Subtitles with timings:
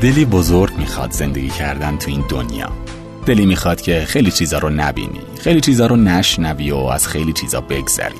[0.00, 2.72] دلی بزرگ می‌خواد زندگی کردن تو این دنیا.
[3.26, 7.60] دلی می‌خواد که خیلی چیزا رو نبینی خیلی چیزا رو نشنوی و از خیلی چیزا
[7.60, 8.14] بگذری.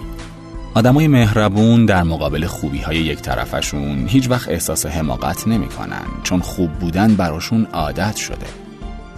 [0.74, 6.72] آدمای مهربون در مقابل خوبی های یک طرفشون هیچ وقت احساس حماقت نمی‌کنن چون خوب
[6.72, 8.46] بودن براشون عادت شده.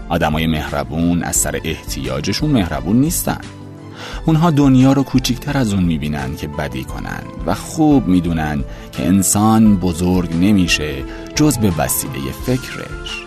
[0.09, 3.41] آدمای مهربون از سر احتیاجشون مهربون نیستن.
[4.27, 9.77] اونها دنیا رو کوچیکتر از اون می‌بینن که بدی کنن و خوب می‌دونن که انسان
[9.77, 13.23] بزرگ نمیشه جز به وسیله فکرش.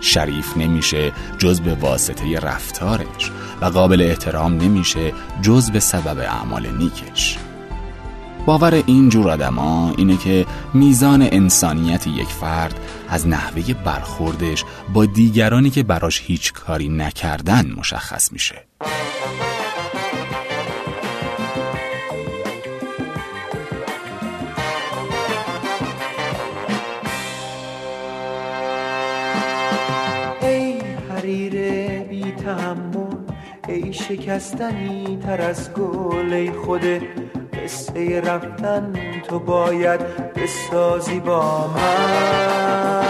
[0.00, 3.30] شریف نمیشه جز به واسطه رفتارش
[3.60, 7.38] و قابل احترام نمیشه جز به سبب اعمال نیکش.
[8.46, 15.70] باور این جور آدما اینه که میزان انسانیت یک فرد از نحوه برخوردش با دیگرانی
[15.70, 18.64] که براش هیچ کاری نکردن مشخص میشه.
[33.68, 36.84] ای شکستنی تر از گل ای خود
[37.64, 38.92] قصه رفتن
[39.28, 40.00] تو باید
[40.34, 43.02] بسازی با من.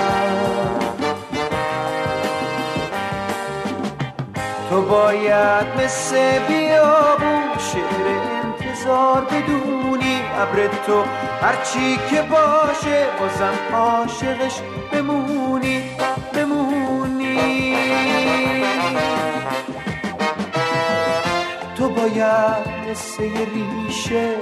[4.70, 8.06] تو باید مثل بیابون شعر
[8.44, 11.05] انتظار بدونی ابر تو.
[11.40, 14.60] هرچی که باشه بازم عاشقش
[14.92, 15.83] بمونی
[16.34, 17.02] بمونی.
[21.76, 24.34] تو باید مثل ریشه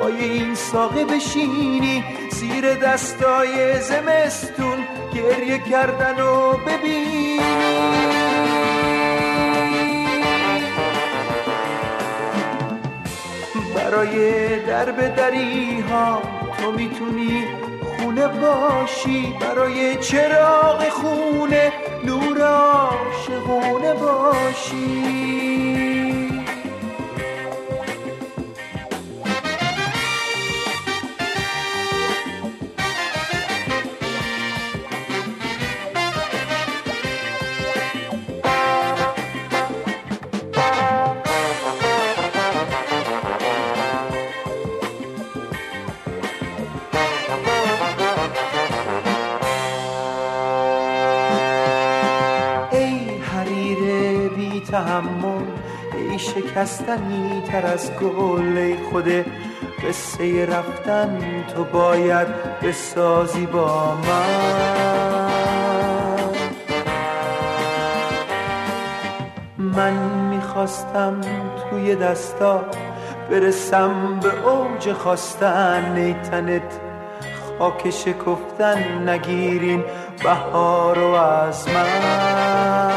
[0.00, 4.78] پای این ساقه بشینی زیر دستای زمستون
[5.14, 7.40] گریه کردن و ببینی.
[13.74, 16.22] برای درب دری ها
[16.58, 17.44] تو می‌تونی
[18.04, 21.72] خونه باشی برای چراغ خونه
[22.04, 25.93] نور عاشقونه باشی.
[54.70, 55.44] تحمل
[55.94, 59.08] ای شکستنی تر از گل ای خود
[59.88, 61.18] قصه رفتن
[61.54, 62.28] تو باید
[62.62, 65.44] بسازی با من.
[69.58, 69.92] من
[70.30, 71.20] می‌خواستم
[71.70, 72.64] توی دستا
[73.30, 76.80] برسم به اوج خواستن ای تنت
[77.58, 79.84] خاک شکفتن نگیرین
[80.22, 82.93] بهار و از من.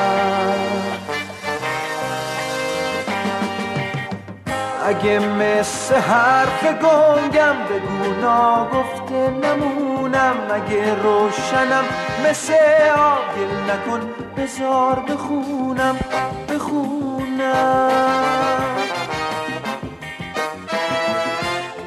[4.87, 11.83] اگه مثل حرف گنگم بگو ناگفته نمونم اگه روشنم
[12.29, 12.53] مثل
[12.97, 14.01] آگل نکن
[14.37, 15.97] بزار بخونم
[16.49, 17.91] بخونم.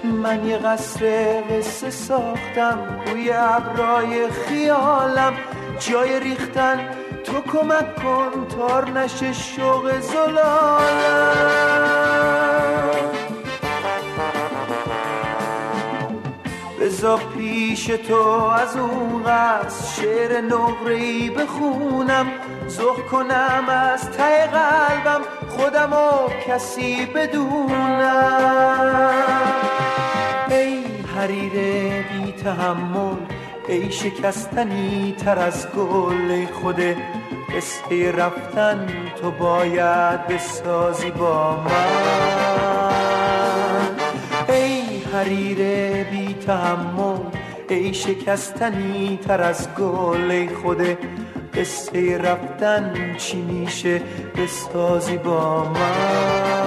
[0.04, 5.32] من یه قصر قصه ساختم روی ابرای خیالم
[5.78, 6.88] جای ریختن
[7.24, 11.50] تو کمک کن تار نشه شوق زلالم.
[17.00, 18.14] بزا پیش تو
[18.62, 22.26] از اون قصد شعر نقرهی بخونم.
[22.68, 28.40] زخ کنم از ته قلبم خودم و کسی بدونم.
[30.50, 30.84] ای
[31.16, 31.52] حریر
[32.02, 33.16] بی تحمل
[33.68, 36.80] ای شکستنی تر از گل خود
[37.56, 38.86] قصه رفتن
[39.22, 41.70] تو باید بسازی با من.
[44.48, 45.60] ای حریر
[46.04, 46.19] بی
[46.50, 47.18] تحمل
[47.68, 50.98] ای شکستنی تر از گل ای خود
[51.54, 54.02] قصه رفتن چی میشه؟
[54.36, 56.59] بسازی با من.